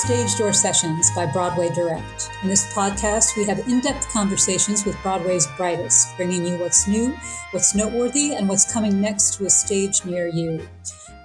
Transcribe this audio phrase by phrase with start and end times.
[0.00, 2.30] Stage Door Sessions by Broadway Direct.
[2.42, 7.14] In this podcast, we have in depth conversations with Broadway's brightest, bringing you what's new,
[7.50, 10.66] what's noteworthy, and what's coming next to a stage near you.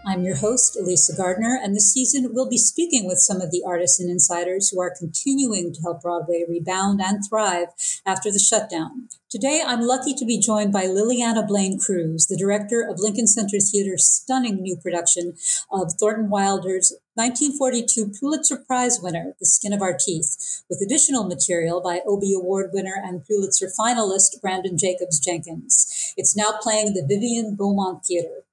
[0.06, 3.64] I'm your host, Elisa Gardner, and this season we'll be speaking with some of the
[3.66, 7.70] artists and insiders who are continuing to help Broadway rebound and thrive
[8.06, 9.08] after the shutdown.
[9.30, 13.58] Today, I'm lucky to be joined by Lileana Blain Cruz, the director of Lincoln Center
[13.58, 15.34] Theater's stunning new production
[15.72, 21.80] of Thornton Wilder's 1942 Pulitzer Prize winner, The Skin of Our Teeth, with additional material
[21.80, 26.14] by Obie Award winner and Pulitzer finalist Branden Jacobs Jenkins.
[26.18, 28.44] It's now playing the Vivian Beaumont Theater.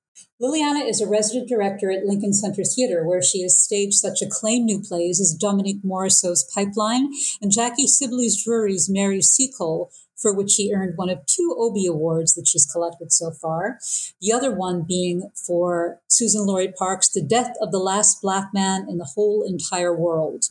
[0.41, 4.67] Lileana is a resident director at Lincoln Center Theater, where she has staged such acclaimed
[4.67, 10.73] new plays as Dominique Morisseau's Pipeline and Jackie Sibblies Drury's Mary Seacole, for which she
[10.73, 13.79] earned one of two Obie Awards that she's collected so far.
[14.21, 18.99] The other one being for Suzan-Lori Parks' The Death of the Last Black Man in
[18.99, 20.47] the Whole Entire World.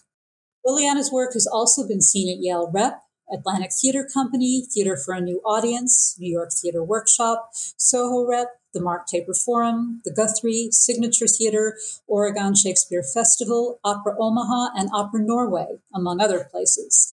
[0.66, 5.22] Lileana's work has also been seen at Yale Rep, Atlantic Theater Company, Theater for a
[5.22, 11.28] New Audience, New York Theater Workshop, Soho Rep, the Mark Taper Forum, the Guthrie Signature
[11.28, 17.14] Theater, Oregon Shakespeare Festival, Opera Omaha, and Opera Norway, among other places.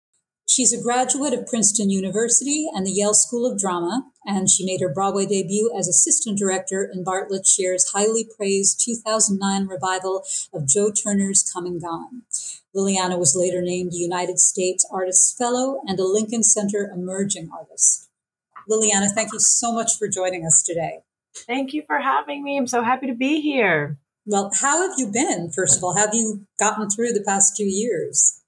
[0.55, 4.83] She's a graduate of Princeton University and the Yale School of Drama, and she made
[4.83, 10.23] her Broadway debut as assistant director in Bartlett Sher's highly praised 2009 revival
[10.53, 12.25] of Joe Turner's Come and Gone.
[12.77, 18.11] Lileana was later named United States Artist Fellow and a Lincoln Center Emerging Artist.
[18.71, 20.99] Lileana, thank you so much for joining us today.
[21.35, 22.59] Thank you for having me.
[22.59, 23.97] I'm so happy to be here.
[24.27, 25.51] Well, how have you been?
[25.51, 28.42] First of all, have you gotten through the past two years?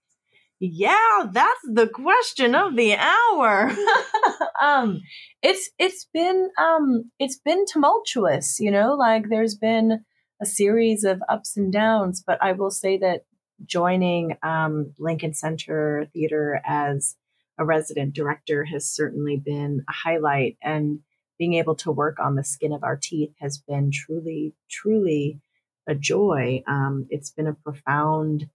[0.67, 3.71] Yeah, that's the question of the hour.
[4.63, 5.03] um,
[5.43, 8.95] it's it's been um, it's been tumultuous, you know.
[8.95, 10.07] Like there's been
[10.41, 13.27] a series of ups and downs, but I will say that
[13.67, 17.15] joining um, Lincoln Center Theater as
[17.59, 21.01] a resident director has certainly been a highlight and
[21.39, 25.43] being able to work on the skin of our teeth has been truly, truly
[25.87, 26.63] a joy.
[26.67, 28.47] Um, it's been a profound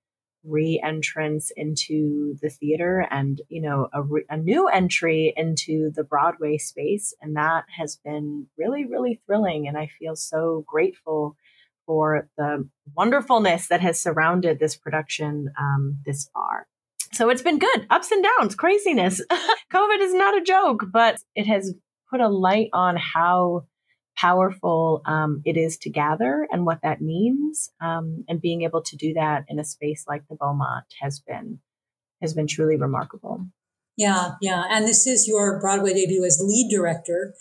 [0.44, 6.58] re-entrance into the theater and you know a, re- a new entry into the broadway
[6.58, 7.14] space.
[7.22, 9.68] And that has been really really thrilling.
[9.68, 11.36] And i feel so grateful
[11.86, 16.68] for the wonderfulness that has surrounded this production um, this far.
[17.12, 17.88] So it's been good.
[17.90, 19.22] Ups and downs craziness.
[19.74, 21.74] Covid is not a joke but it has
[22.10, 23.66] put a light on how
[24.20, 27.72] powerful um, it is to gather and what that means.
[27.82, 31.60] Um, and being able to do that in a space like the Beaumont has been
[32.22, 33.46] has been truly remarkable.
[34.00, 34.64] Yeah, yeah.
[34.70, 37.34] And this is your Broadway debut as lead director.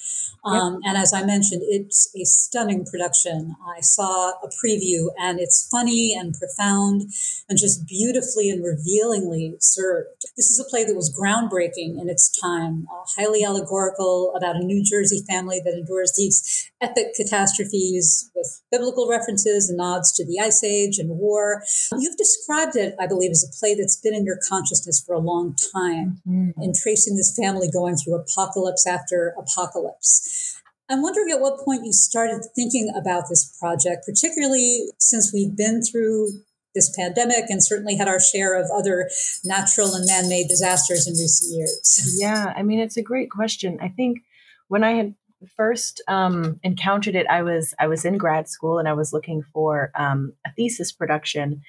[0.44, 0.90] Um, yep.
[0.90, 3.54] And as I mentioned, it's a stunning production.
[3.64, 7.12] I saw a preview and it's funny and profound
[7.48, 10.26] and just beautifully and revealingly served.
[10.36, 14.64] This is a play that was groundbreaking in its time, uh, highly allegorical about a
[14.64, 20.40] New Jersey family that endures these epic catastrophes with biblical references and nods to the
[20.40, 21.62] Ice Age and war.
[21.96, 25.20] You've described it, I believe, as a play that's been in your consciousness for a
[25.20, 26.20] long time.
[26.28, 26.62] Mm-hmm Mm-hmm.
[26.62, 30.56] and tracing this family going through apocalypse after apocalypse.
[30.88, 35.82] I'm wondering at what point you started thinking about this project, particularly since we've been
[35.82, 36.28] through
[36.74, 39.10] this pandemic and certainly had our share of other
[39.44, 42.16] natural and man made disasters in recent years.
[42.20, 43.78] Yeah, I mean, it's a great question.
[43.82, 44.20] I think
[44.68, 45.14] when I had
[45.46, 49.42] first um, encountered it, I was I was in grad school and I was looking
[49.52, 51.62] for um, a thesis production,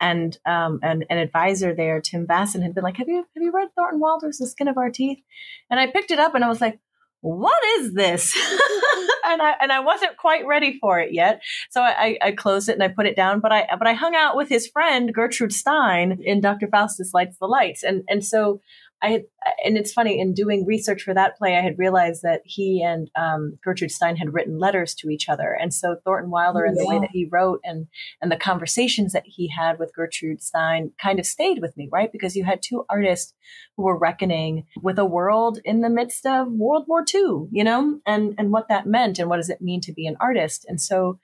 [0.00, 3.52] and um, an, an advisor there, Tim Basson, had been like, "Have you have you
[3.52, 5.22] read Thornton Wilder's The Skin of Our Teeth?"
[5.70, 6.80] And I picked it up and I was like,
[7.20, 8.36] "What is this?"
[9.24, 12.72] and I and I wasn't quite ready for it yet, so I, I, closed it
[12.72, 13.40] and I put it down.
[13.40, 16.68] But I but I hung out with his friend Gertrude Stein in Dr.
[16.68, 18.60] Faustus Lights the Lights, and and so
[19.02, 19.22] I had,
[19.64, 23.10] and it's funny in doing research for that play, I had realized that he and
[23.16, 26.86] um, Gertrude Stein had written letters to each other, and so Thornton Wilder and the
[26.86, 27.88] way that he wrote and
[28.20, 32.12] and the conversations that he had with Gertrude Stein kind of stayed with me, right?
[32.12, 33.34] Because you had two artists
[33.76, 37.98] who were reckoning with a world in the midst of World War II, you know,
[38.06, 40.80] and and what that meant and what does it mean to be an artist, and
[40.80, 41.18] so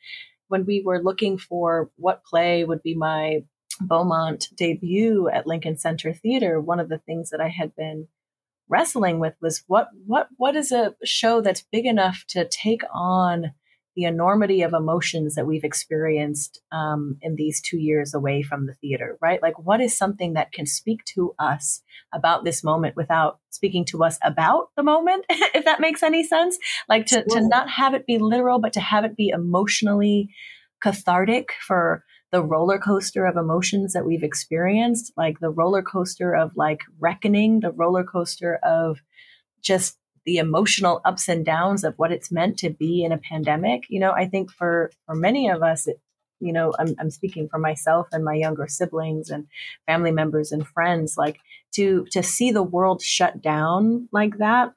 [0.49, 3.41] when we were looking for what play would be my
[3.81, 8.09] Beaumont debut at Lincoln Center Theater, one of the things that I had been
[8.69, 13.53] wrestling with was what what what is a show that's big enough to take on
[13.99, 18.75] the enormity of emotions that we've experienced um, in these two years away from the
[18.75, 19.43] theater, right?
[19.43, 21.83] Like, what is something that can speak to us
[22.15, 26.57] about this moment without speaking to us about the moment, if that makes any sense?
[26.89, 30.29] Like, to, to not have it be literal, but to have it be emotionally
[30.81, 36.53] cathartic for the roller coaster of emotions that we've experienced, like the roller coaster of
[36.57, 38.99] like reckoning, the roller coaster of
[39.63, 43.85] just the emotional ups and downs of what it's meant to be in a pandemic.
[43.89, 46.01] You know, I think for for many of us, it,
[46.41, 49.47] you know, I'm, I'm speaking for myself and my younger siblings and
[49.87, 51.39] family members and friends, like
[51.77, 54.75] to to see the world shut down like that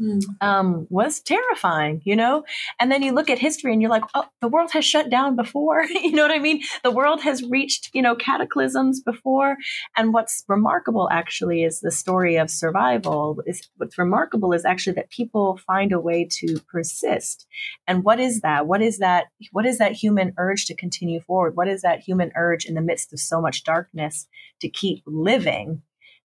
[0.00, 0.22] Mm.
[0.40, 2.44] Um, was terrifying, you know?
[2.80, 5.36] And then you look at history and you're like, oh, the world has shut down
[5.36, 5.84] before.
[5.90, 6.62] you know what I mean?
[6.82, 9.56] The world has reached, you know, cataclysms before.
[9.96, 13.42] And what's remarkable actually is the story of survival.
[13.46, 17.46] Is what's remarkable is actually that people find a way to persist.
[17.86, 18.66] And what is that?
[18.66, 19.26] What is that?
[19.52, 21.54] What is that human urge to continue forward?
[21.54, 24.26] What is that human urge in the midst of so much darkness
[24.60, 25.82] to keep living?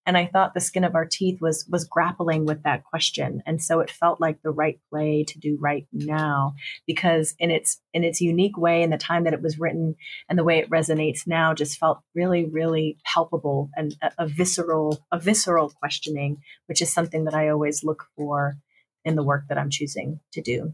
[0.08, 3.62] And I thought the skin of our teeth was was grappling with that question, and
[3.62, 6.56] so it felt like the right play to do right now
[6.88, 9.96] because in its in its unique way, in the time that it was written,
[10.30, 15.06] and the way it resonates now, just felt really really palpable and a, a visceral
[15.12, 16.38] a visceral questioning,
[16.68, 18.58] which is something that I always look for
[19.04, 20.74] in the work that I'm choosing to do.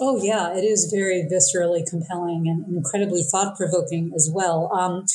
[0.00, 4.72] Oh, yeah, it is very viscerally compelling and incredibly thought provoking as well.
[4.72, 5.06] Um,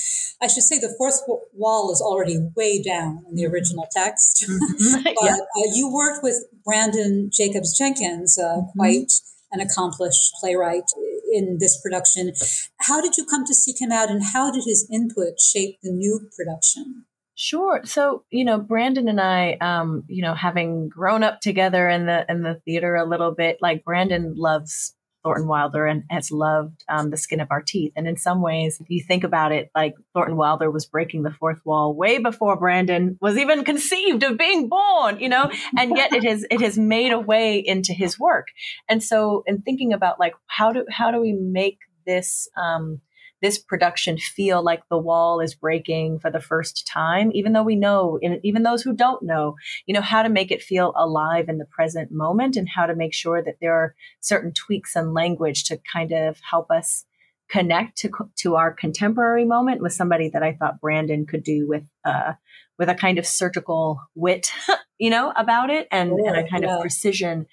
[0.41, 1.21] I should say the fourth
[1.53, 4.45] wall is already way down in the original text.
[4.47, 5.03] Mm-hmm.
[5.03, 5.35] but yeah.
[5.35, 8.79] uh, you worked with Branden Jacobs Jenkins, uh, mm-hmm.
[8.79, 9.11] quite
[9.53, 10.89] an accomplished playwright
[11.31, 12.33] in this production.
[12.81, 15.91] How did you come to seek him out and how did his input shape the
[15.91, 17.05] new production?
[17.35, 17.81] Sure.
[17.83, 22.25] So, you know, Branden and I, um, you know, having grown up together in the
[22.29, 24.93] in the theater a little bit, like Branden loves
[25.23, 27.93] Thornton Wilder and has loved um, the skin of our teeth.
[27.95, 31.31] And in some ways, if you think about it, like Thornton Wilder was breaking the
[31.31, 36.13] fourth wall way before Branden was even conceived of being born, you know, and yet
[36.13, 38.49] it has it has made a way into his work.
[38.87, 43.01] And so, in thinking about like how do how do we make this um,
[43.43, 47.75] this production feel like the wall is breaking for the first time, even though we
[47.75, 49.55] know, even those who don't know,
[49.85, 52.95] you know, how to make it feel alive in the present moment and how to
[52.95, 57.03] make sure that there are certain tweaks and language to kind of help us
[57.49, 61.83] connect to, to our contemporary moment with somebody that I thought Branden could do with,
[62.05, 62.33] uh,
[62.79, 64.51] with a kind of surgical wit,
[64.97, 66.75] you know, about it and, yeah, and a kind yeah.
[66.75, 67.47] of precision.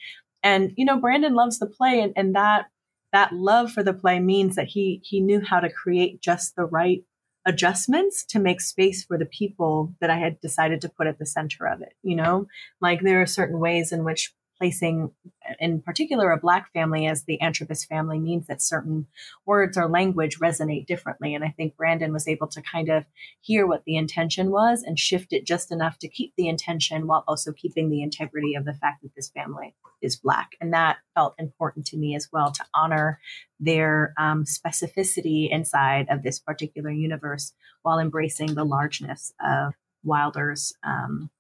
[0.45, 2.67] And, you know, Branden loves the play and, and that
[3.13, 6.65] that love for the play means that he he knew how to create just the
[6.65, 7.05] right
[7.47, 11.27] adjustments to make space for the people that I had decided to put at the
[11.27, 11.95] center of it.
[12.03, 12.47] You know,
[12.81, 15.11] like there are certain ways in which placing,
[15.59, 19.07] in particular, a Black family as the Antrobus family means that certain
[19.47, 21.35] words or language resonate differently.
[21.35, 23.07] And I think Branden was able to kind of
[23.41, 27.25] hear what the intention was and shift it just enough to keep the intention while
[27.27, 30.51] also keeping the integrity of the fact that this family is Black.
[30.61, 33.19] And that felt important to me as well to honor
[33.59, 39.73] their um, specificity inside of this particular universe while embracing the largeness of
[40.05, 41.31] Wilder's um,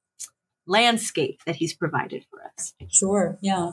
[0.71, 2.75] landscape that he's provided for us.
[2.89, 3.73] Sure, yeah.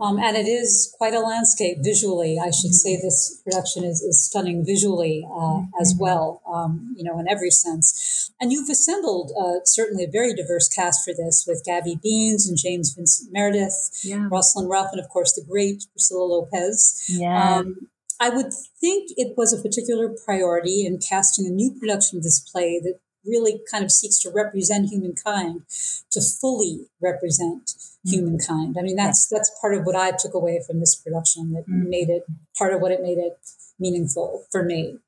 [0.00, 2.38] Um, and it is quite a landscape visually.
[2.42, 6.02] I should say this production is, is stunning visually uh, as mm-hmm.
[6.02, 8.32] well, um, you know, in every sense.
[8.40, 12.56] And you've assembled uh, certainly a very diverse cast for this with Gabby Beans and
[12.56, 14.26] James Vincent Meredith, yeah.
[14.30, 17.04] Roslyn Ruff, and of course the great Priscilla Lopez.
[17.06, 17.58] Yeah.
[17.58, 22.22] Um, I would think it was a particular priority in casting a new production of
[22.22, 25.62] this play that really kind of seeks to represent humankind,
[26.10, 28.10] to fully represent mm-hmm.
[28.10, 28.76] humankind.
[28.78, 31.88] I mean, that's that's part of what I took away from this production that mm-hmm.
[31.88, 32.24] made it
[32.56, 33.38] part of what it made it
[33.78, 34.98] meaningful for me.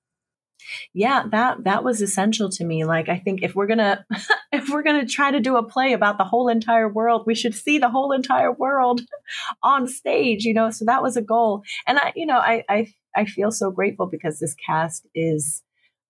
[0.95, 2.85] Yeah, that that was essential to me.
[2.85, 4.05] Like I think if we're going to
[4.53, 7.55] if we're to try to do a play about the whole entire world, we should
[7.55, 9.03] see the whole entire world
[9.63, 10.71] on stage, you know.
[10.71, 11.63] So that was a goal.
[11.87, 15.63] And I you know, I I I feel so grateful because this cast is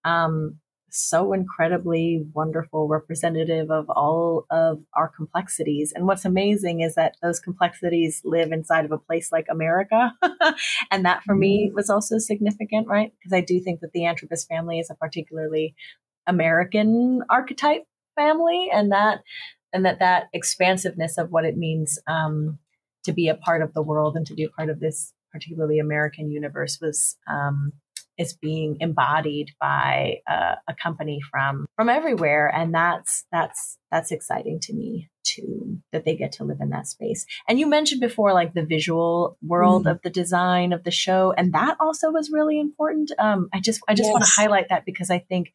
[0.04, 0.58] um
[0.94, 5.90] so incredibly wonderful representative of all of our complexities.
[5.96, 10.12] And what's amazing is that those complexities live inside of a place like America.
[10.90, 11.74] and that for me mm-hmm.
[11.74, 13.12] was also significant, right?
[13.18, 15.74] Because I do think that the Antrobus family is a particularly
[16.26, 17.84] American archetype
[18.14, 19.22] family and that
[19.72, 22.58] and that that expansiveness of what it means um,
[23.04, 25.78] to be a part of the world and to be a part of this particularly
[25.78, 27.72] American universe was um,
[28.18, 34.58] is being embodied by uh, a company from from everywhere and that's that's that's exciting
[34.60, 38.32] to me too that they get to live in that space and you mentioned before
[38.32, 39.90] like the visual world mm.
[39.90, 43.80] of the design of the show and that also was really important um, i just
[43.88, 44.12] i just yes.
[44.12, 45.52] want to highlight that because i think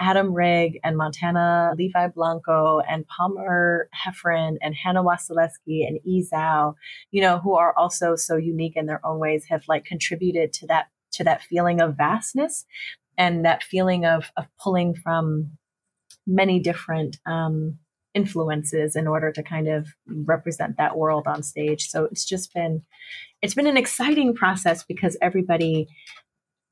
[0.00, 6.74] adam rigg and montana levi blanco and palmer hefferan and hannah wasilewski and Yi Zhao,
[7.10, 10.66] you know who are also so unique in their own ways have like contributed to
[10.68, 12.64] that to that feeling of vastness
[13.16, 15.52] and that feeling of of pulling from
[16.26, 17.78] many different um,
[18.14, 21.88] influences in order to kind of represent that world on stage.
[21.88, 22.82] So it's just been
[23.42, 25.86] it's been an exciting process because everybody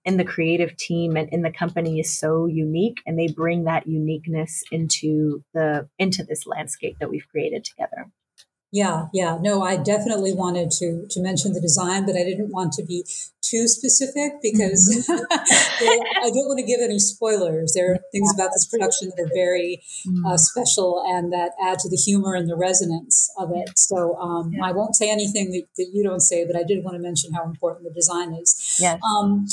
[0.04, 3.86] in the creative team and in the company is so unique and they bring that
[3.86, 8.06] uniqueness into the into this landscape that we've created together.
[8.76, 9.38] Yeah, yeah.
[9.40, 13.06] No, I definitely wanted to to mention the design, but I didn't want to be
[13.40, 15.24] too specific because mm-hmm.
[16.24, 17.72] I don't want to give any spoilers.
[17.74, 20.36] There are things about this production that are very uh, mm-hmm.
[20.36, 23.78] special and that add to the humor and the resonance of it.
[23.78, 24.66] So um, yeah.
[24.66, 27.32] I won't say anything that, that, you don't say, but I did want to mention
[27.32, 28.76] how important the design is.
[28.78, 29.00] Yes.
[29.02, 29.46] Um,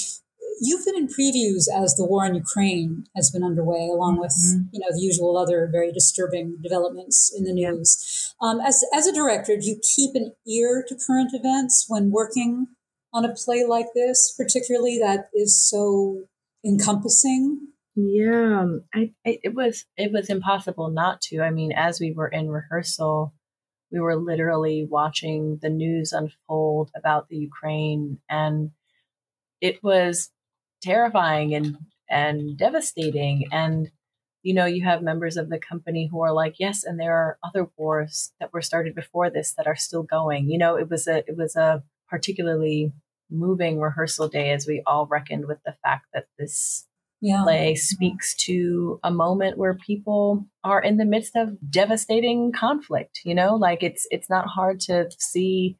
[0.61, 4.63] you've been in previews as the war in Ukraine has been underway, along with mm-hmm.
[4.71, 8.33] you know the usual other very disturbing developments in the news.
[8.41, 12.67] Um, as as a director, do you keep an ear to current events when working
[13.13, 16.23] on a play like this, particularly that is so
[16.65, 17.67] encompassing?
[17.95, 21.41] Yeah, I, I, it was it was impossible not to.
[21.41, 23.33] I mean, as we were in rehearsal,
[23.91, 28.71] we were literally watching the news unfold about the Ukraine, and
[29.61, 30.31] it was
[30.83, 31.77] terrifying and
[32.09, 33.45] and devastating.
[33.51, 33.89] And
[34.43, 37.37] you know, you have members of the company who are like, yes, and there are
[37.43, 40.49] other wars that were started before this that are still going.
[40.49, 42.91] You know, it was a it was a particularly
[43.31, 46.85] moving rehearsal day as we all reckoned with the fact that this
[47.21, 47.41] yeah.
[47.43, 53.33] play speaks to a moment where people are in the midst of devastating conflict you
[53.33, 55.77] know like it's it's not hard to see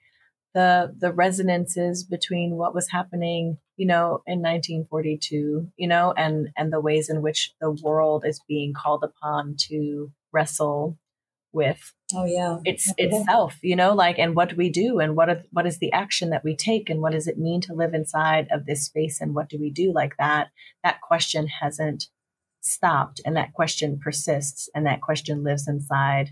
[0.54, 6.72] the the resonances between what was happening you know in 1942 you know and and
[6.72, 10.98] the ways in which the world is being called upon to wrestle
[11.52, 12.58] with oh yeah.
[12.66, 15.78] it's itself you know like and what do we do and what are, what is
[15.78, 18.86] the action that we take and what does it mean to live inside of this
[18.86, 20.48] space and what do we do like that
[20.84, 22.08] that question hasn't
[22.62, 26.32] stopped and that question persists and that question lives inside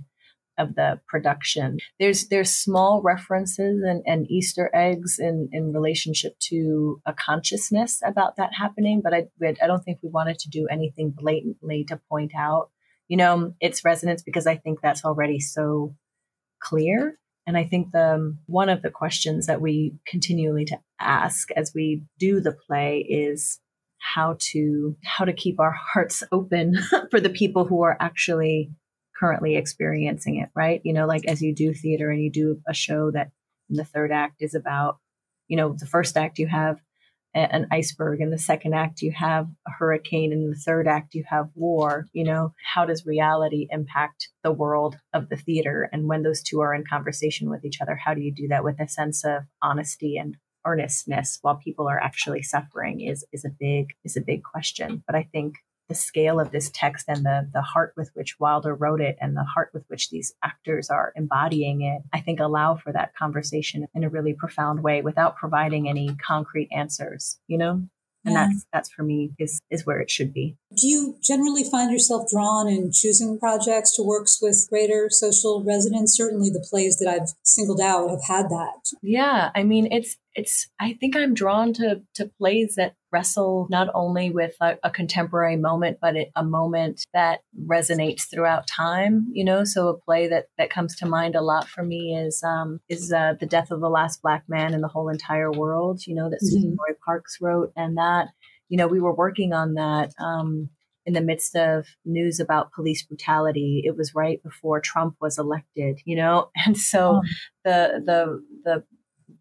[0.57, 7.01] of the production there's there's small references and, and easter eggs in in relationship to
[7.05, 11.13] a consciousness about that happening but i i don't think we wanted to do anything
[11.15, 12.69] blatantly to point out
[13.11, 15.93] you know, its resonance because I think that's already so
[16.61, 17.19] clear.
[17.45, 22.03] And I think the one of the questions that we continually to ask as we
[22.19, 23.59] do the play is
[23.99, 26.75] how to how to keep our hearts open
[27.11, 28.71] for the people who are actually
[29.21, 30.81] currently experiencing it, right?
[30.83, 33.29] You know, like as you do theater and you do a show that
[33.69, 34.97] in the third act is about,
[35.47, 36.77] you know, the first act you have
[37.33, 41.23] an iceberg in the second act you have a hurricane in the third act you
[41.29, 46.23] have war you know how does reality impact the world of the theater and when
[46.23, 48.87] those two are in conversation with each other how do you do that with a
[48.87, 50.35] sense of honesty and
[50.65, 55.15] earnestness while people are actually suffering is is a big is a big question but
[55.15, 55.55] i think
[55.91, 59.35] the scale of this text and the the heart with which Wilder wrote it and
[59.35, 63.85] the heart with which these actors are embodying it, I think allow for that conversation
[63.93, 67.83] in a really profound way without providing any concrete answers, you know?
[68.23, 68.47] And yeah.
[68.47, 70.55] that's that's for me is is where it should be.
[70.77, 76.15] Do you generally find yourself drawn in choosing projects to works with greater social resonance?
[76.15, 78.91] Certainly the plays that I've singled out have had that.
[79.01, 79.49] Yeah.
[79.55, 84.29] I mean it's it's I think I'm drawn to to plays that wrestle not only
[84.29, 89.27] with a, a contemporary moment, but it, a moment that resonates throughout time.
[89.33, 92.41] You know, so a play that that comes to mind a lot for me is
[92.43, 96.01] um, is uh, the death of the last black man in the whole entire world.
[96.07, 96.67] You know, that mm-hmm.
[96.67, 98.29] Suzan-Lori Parks wrote, and that
[98.69, 100.11] you know we were working on that.
[100.19, 100.69] Um,
[101.03, 103.81] in the midst of news about police brutality.
[103.83, 107.21] It was right before Trump was elected, you know, and so oh.
[107.65, 108.83] the the the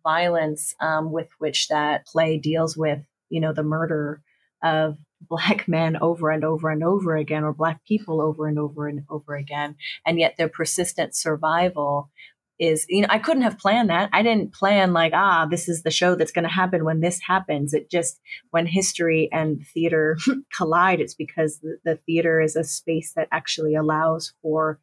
[0.03, 4.21] violence um, with which that play deals with you know, the murder
[4.63, 8.89] of black men over and over and over again, or black people over and over
[8.89, 9.77] and over again.
[10.05, 12.11] And yet their persistent survival
[12.59, 14.11] is, you know, I couldn't have planned that.
[14.13, 17.19] I didn't plan like, ah, this is the show that's going to happen when this
[17.27, 17.73] happens.
[17.73, 20.19] It just, when history and theater
[20.55, 24.79] collide, it's because the, the theater is a space that actually allows for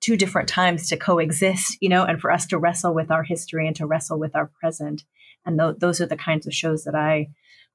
[0.00, 3.66] two different times to coexist, you know, and for us to wrestle with our history
[3.66, 5.04] and to wrestle with our present.
[5.44, 7.28] And th- those are the kinds of shows that I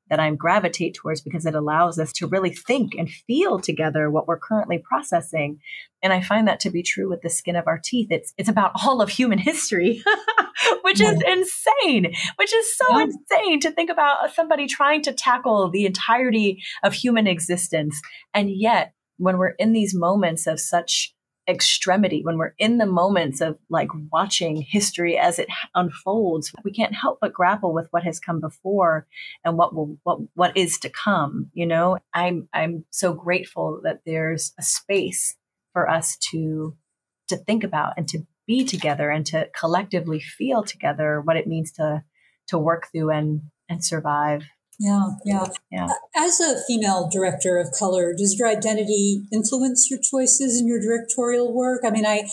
[0.10, 4.28] that I gravitate towards because it allows us to really think and feel together what
[4.28, 5.60] we're currently processing.
[6.02, 8.10] And I find that to be true with the skin of our teeth.
[8.12, 10.04] It's it's about all of human history,
[10.82, 13.06] which is insane, which is so yeah.
[13.06, 18.00] insane to think about somebody trying to tackle the entirety of human existence.
[18.34, 21.14] And yet, when we're in these moments of such
[21.48, 26.96] extremity, when we're in the moments of like watching history as it unfolds, we can't
[26.96, 29.08] help but grapple with what has come before
[29.44, 31.50] and what will what what is to come.
[31.54, 35.36] You know, I'm I'm so grateful that there's a space
[35.74, 36.76] for us to
[37.30, 41.72] to think about and to be together and to collectively feel together what it means
[41.74, 42.04] to
[42.48, 44.44] to work through and and survive
[44.84, 45.48] yeah, yeah.
[45.72, 45.88] Yeah.
[46.14, 51.54] As a female director of color, does your identity influence your choices in your directorial
[51.54, 51.84] work?
[51.86, 52.24] I mean, I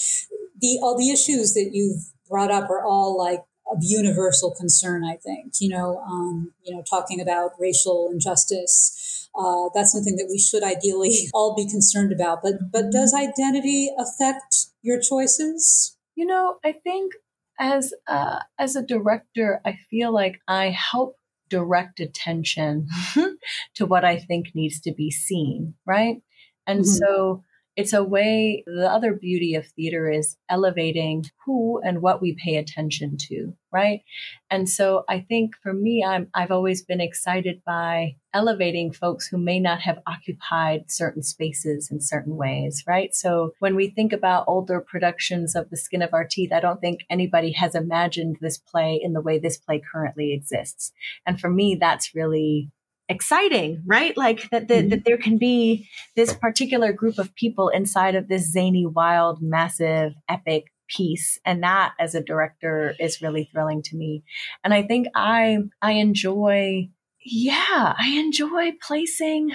[0.60, 5.04] the all the issues that you've brought up are all like of universal concern.
[5.04, 9.28] I think you know, um, you know, talking about racial injustice.
[9.38, 12.40] Uh, that's something that we should ideally all be concerned about.
[12.42, 15.96] But but does identity affect your choices?
[16.16, 17.12] You know, I think
[17.60, 21.14] as uh, as a director, I feel like I help
[21.50, 22.88] direct attention
[23.74, 26.22] to what I think needs to be seen, right?
[26.66, 27.06] And mm-hmm.
[27.06, 27.44] so
[27.80, 32.56] it's a way, the other beauty of theater is elevating who and what we pay
[32.56, 34.02] attention to, right?
[34.50, 39.38] And so I think for me, I'm, I've always been excited by elevating folks who
[39.38, 43.14] may not have occupied certain spaces in certain ways, right?
[43.14, 46.82] So when we think about older productions of The Skin of Our Teeth, I don't
[46.82, 50.92] think anybody has imagined this play in the way this play currently exists.
[51.24, 52.70] And for me, that's really
[53.10, 54.16] exciting, right?
[54.16, 54.88] Like that, the, mm-hmm.
[54.90, 60.12] that there can be this particular group of people inside of this zany, wild, massive,
[60.28, 64.24] epic piece and that as a director is really thrilling to me
[64.64, 66.88] and i think i i enjoy
[67.24, 69.52] yeah i enjoy placing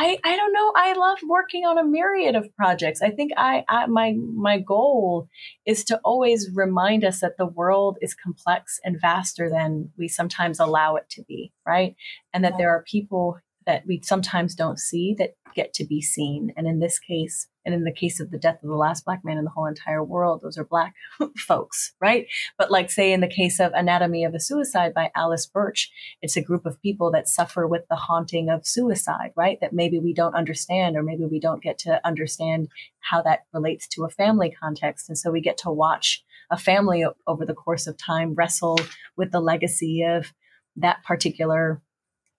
[0.00, 0.72] I, I don't know.
[0.76, 3.02] I love working on a myriad of projects.
[3.02, 5.28] I think I, I my my goal
[5.66, 10.60] is to always remind us that the world is complex and vaster than we sometimes
[10.60, 11.96] allow it to be, right?
[12.32, 16.52] And that there are people that we sometimes don't see that get to be seen.
[16.56, 19.22] And in this case, and in the case of the death of the last black
[19.26, 20.94] man in the whole entire world, those are black
[21.36, 22.26] folks, right?
[22.56, 25.90] But like say in the case of Anatomy of a Suicide by Alice Birch,
[26.22, 29.58] it's a group of people that suffer with the haunting of suicide, right?
[29.60, 32.68] That maybe we don't understand, or maybe we don't get to understand
[33.00, 35.10] how that relates to a family context.
[35.10, 38.78] And so we get to watch a family over the course of time wrestle
[39.14, 40.32] with the legacy of
[40.76, 41.82] that particular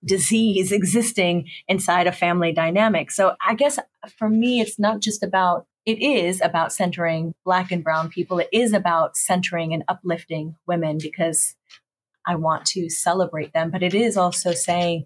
[0.03, 3.11] disease existing inside a family dynamic.
[3.11, 3.79] So I guess
[4.17, 8.39] for me, it's not just about, it is about centering Black and Brown people.
[8.39, 11.55] It is about centering and uplifting women because
[12.25, 13.71] I want to celebrate them.
[13.71, 15.05] But it is also saying,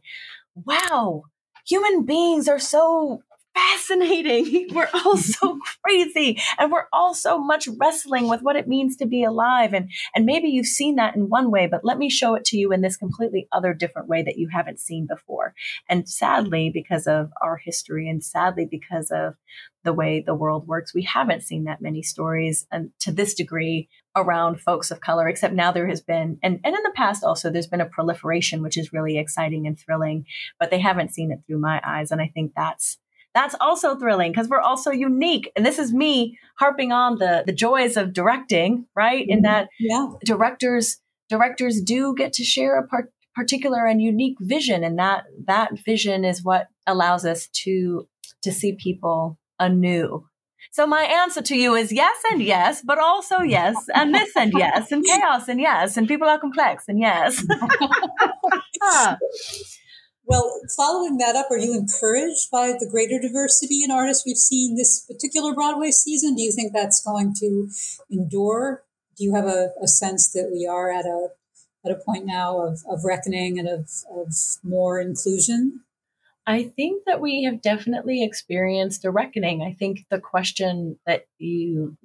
[0.56, 1.24] wow,
[1.66, 3.22] human beings are so
[3.54, 4.70] fascinating.
[4.74, 9.06] We're all so crazy and we're all so much wrestling with what it means to
[9.06, 9.74] be alive.
[9.74, 12.58] And, and maybe you've seen that in one way, but let me show it to
[12.58, 15.54] you in this completely other different way that you haven't seen before.
[15.90, 19.36] And sadly, because of our history and sadly, because of
[19.84, 23.90] the way the world works, we haven't seen that many stories and to this degree
[24.16, 27.50] around folks of color, except now there has been, and, and in the past also,
[27.50, 30.26] there's been a proliferation, which is really exciting and thrilling,
[30.60, 32.12] but they haven't seen it through my eyes.
[32.12, 32.98] And I think that's
[33.34, 35.52] that's also thrilling because we're also unique.
[35.56, 39.26] And this is me harping on the the joys of directing, right?
[39.28, 39.44] In mm-hmm.
[39.44, 40.08] that yeah.
[40.24, 45.72] directors directors do get to share a part, particular and unique vision, and that that
[45.86, 48.08] vision is what allows us to
[48.44, 50.26] to see people anew.
[50.72, 54.54] So my answer to you is yes and yes, but also yes and this and
[54.56, 57.46] yes and chaos and yes and people are complex and yes.
[60.26, 64.76] Well, following that up, are you encouraged by the greater diversity in artists we've seen
[64.76, 66.36] this particular Broadway season?
[66.36, 67.70] Do you think that's going to
[68.10, 68.84] endure?
[69.18, 71.30] Do you have a, a sense that we are at a
[71.86, 74.34] at a point now of, of reckoning and of, of
[74.64, 75.82] more inclusion?
[76.46, 79.62] I think that we have definitely experienced a reckoning.
[79.62, 81.98] I think the question that you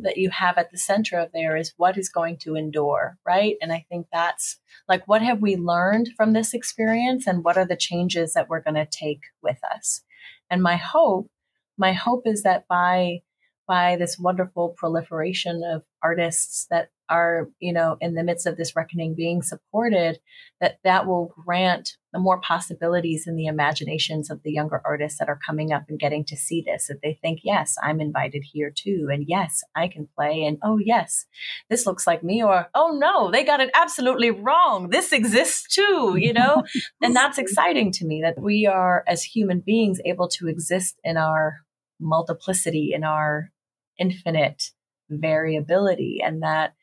[0.00, 3.56] that you have at the center of there is what is going to endure, right?
[3.60, 4.58] And I think that's
[4.88, 8.62] like what have we learned from this experience and what are the changes that we're
[8.62, 10.02] going to take with us?
[10.50, 11.30] And my hope,
[11.78, 13.22] my hope is that by
[13.68, 18.74] by this wonderful proliferation of artists that are you know in the midst of this
[18.74, 20.18] reckoning being supported
[20.60, 25.38] that that will grant more possibilities in the imaginations of the younger artists that are
[25.46, 29.08] coming up and getting to see this that they think yes i'm invited here too
[29.10, 31.26] and yes i can play and oh yes
[31.70, 34.90] this looks like me or oh no they got it absolutely wrong.
[34.90, 36.62] This exists too you know?
[37.00, 41.16] And that's exciting to me that we are as human beings able to exist in
[41.16, 41.60] our
[42.00, 43.50] multiplicity in our
[43.98, 44.70] infinite
[45.08, 46.74] variability and that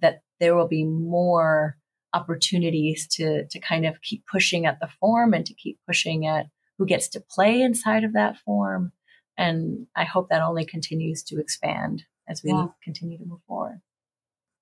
[0.00, 1.78] that there will be more
[2.14, 6.46] opportunities to to kind of keep pushing at the form and to keep pushing at
[6.78, 8.92] who gets to play inside of that form
[9.38, 12.66] and I hope that only continues to expand as we Yeah.
[12.82, 13.80] continue to move forward.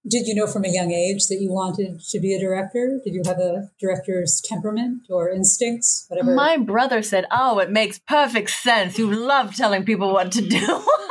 [0.07, 3.01] Did you know from a young age that you wanted to be a director?
[3.03, 6.35] Did you have a director's temperament or instincts, whatever?
[6.35, 8.99] My brother said, "Oh, it makes perfect sense.
[8.99, 10.59] You love telling people what to do."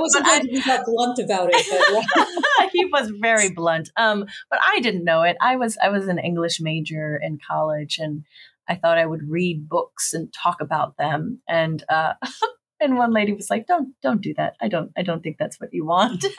[0.00, 1.66] I wasn't But I- going to be that blunt about it.
[1.68, 2.68] Yeah.
[2.72, 3.90] he was very blunt.
[3.96, 5.36] Um, but I didn't know it.
[5.40, 8.24] I was I was an English major in college, and
[8.68, 11.40] I thought I would read books and talk about them.
[11.48, 12.14] And uh,
[12.80, 14.54] and one lady was like, "Don't don't do that.
[14.60, 16.24] I don't I don't think that's what you want."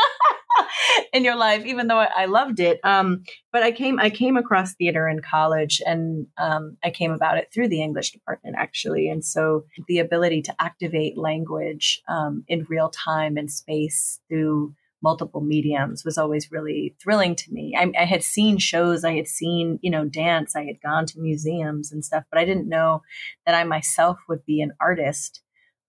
[1.14, 4.38] in your life even though I, I loved it um, but i came i came
[4.38, 9.10] across theater in college and um, i came about it through the english department actually
[9.10, 15.42] and so the ability to activate language um, in real time and space through multiple
[15.42, 17.76] mediums was always really thrilling to me.
[17.78, 21.20] I, I, had seen shows, I had seen, you know, dance, I had gone to
[21.20, 23.02] museums and stuff, but I didn't know
[23.46, 25.42] that I myself would be an artist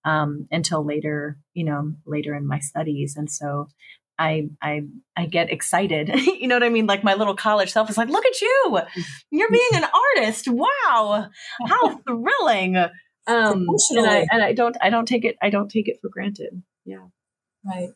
[0.05, 3.17] um, until later, you know, later in my studies.
[3.17, 3.69] And so
[4.23, 4.83] I, I,
[5.17, 6.09] I get excited.
[6.15, 6.87] you know what I mean?
[6.87, 8.81] Like my little college self is like, look at you,
[9.31, 9.85] you're being an
[10.17, 10.49] artist.
[10.49, 11.29] Wow.
[11.67, 12.77] How thrilling.
[12.77, 16.09] Um, and I, and I don't, I don't take it, I don't take it for
[16.09, 16.63] granted.
[16.85, 17.07] Yeah.
[17.65, 17.91] Right.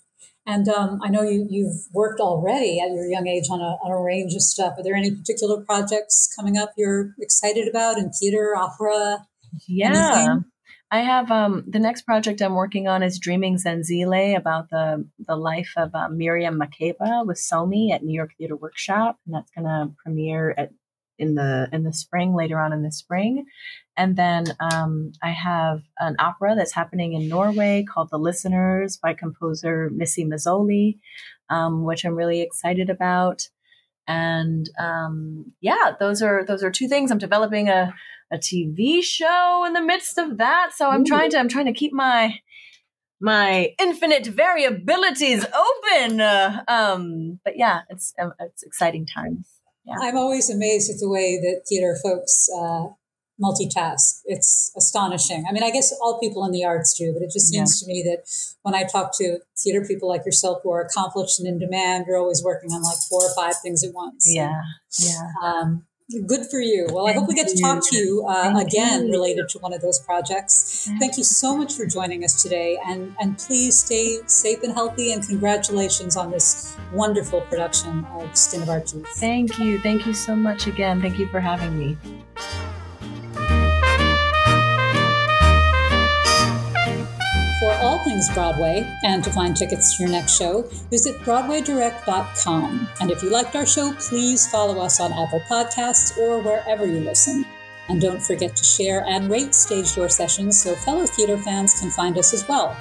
[0.47, 3.91] And um, I know you, you've worked already at your young age on a, on
[3.91, 4.75] a range of stuff.
[4.79, 9.27] Are there any particular projects coming up you're excited about in theater, opera?
[9.69, 10.12] Yeah.
[10.15, 10.45] Anything?
[10.90, 15.37] I have um, the next project I'm working on is Dreaming Zenzile about the the
[15.37, 19.66] life of uh, Miriam Makeba with Somi at New York Theater Workshop, and that's going
[19.66, 20.70] to premiere at
[21.18, 23.46] in the in the spring later on in the spring.
[23.96, 29.14] And then um, I have an opera that's happening in Norway called The Listeners by
[29.14, 30.99] composer Missy Mazzoli,
[31.49, 33.49] um, which I'm really excited about.
[34.07, 37.11] And um, yeah, those are those are two things.
[37.11, 37.92] I'm developing a
[38.33, 41.05] a TV show in the midst of that, so I'm Ooh.
[41.05, 42.41] trying to I'm trying to keep my
[43.21, 46.21] my infinite variabilities open.
[46.21, 49.49] Uh, um, but yeah, it's um, it's exciting times.
[49.85, 49.95] Yeah.
[50.01, 52.87] I'm always amazed at the way that theater folks uh,
[53.43, 54.21] multitask.
[54.25, 55.45] It's astonishing.
[55.49, 57.87] I mean, I guess all people in the arts do, but it just seems to
[57.87, 58.25] me that
[58.62, 62.17] when I talk to theater people like yourself who are accomplished and in demand, you're
[62.17, 64.27] always working on like four or five things at once.
[64.29, 64.61] Yeah,
[64.99, 65.31] yeah.
[65.43, 65.87] Um,
[66.27, 66.87] good for you.
[66.90, 69.81] Well, I hope we get to talk to you uh, again related to one of
[69.81, 70.88] those projects.
[70.99, 75.12] Thank you so much for joining us today, and and please stay safe and healthy.
[75.12, 79.07] And congratulations on this wonderful production of Skin of Our Teeth.
[79.16, 79.79] Thank you.
[79.81, 81.01] Thank you so much again.
[81.01, 81.97] Thank you for having me.
[87.81, 92.89] All things Broadway and to find tickets to your next show, visit BroadwayDirect.com.
[93.01, 97.01] And if you liked our show, please follow us on Apple Podcasts or wherever you
[97.01, 97.45] listen.
[97.89, 101.91] And don't forget to share and rate Stage Door Sessions so fellow theater fans can
[101.91, 102.75] find us as well.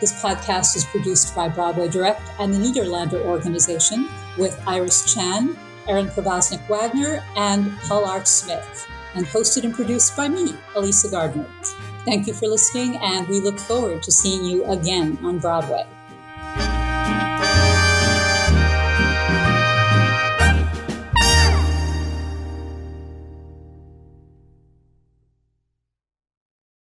[0.00, 5.56] This podcast is produced by Broadway Direct and the Nederlander Organization with Iris Chan,
[5.88, 11.48] Erin Probosnik Wagner, and Paul Art Smith, and hosted and produced by me, Elisa Gardner.
[12.06, 15.86] Thank you for listening, and we look forward to seeing you again on Broadway.